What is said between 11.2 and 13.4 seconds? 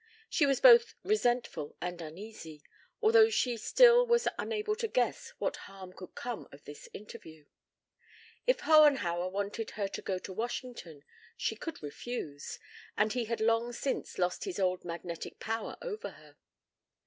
she could refuse, and he had